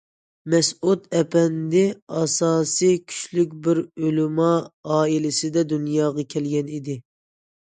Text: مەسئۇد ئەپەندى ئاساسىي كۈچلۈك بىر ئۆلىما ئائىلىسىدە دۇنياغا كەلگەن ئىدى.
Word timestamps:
مەسئۇد 0.51 1.03
ئەپەندى 1.17 1.83
ئاساسىي 2.21 2.97
كۈچلۈك 3.11 3.53
بىر 3.67 3.83
ئۆلىما 3.85 4.49
ئائىلىسىدە 4.97 5.67
دۇنياغا 5.75 6.27
كەلگەن 6.37 6.75
ئىدى. 6.79 6.99